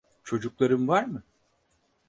Çocukların 0.23 0.87
var 0.87 1.03
mı? 1.03 1.23